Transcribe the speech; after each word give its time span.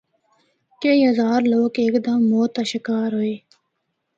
کئی 0.81 0.99
ہزار 1.09 1.39
لوگ 1.53 1.69
ہک 1.83 1.95
دم 2.05 2.19
موت 2.31 2.49
دا 2.55 2.63
شکار 2.71 3.09
ہوئے۔ 3.17 3.35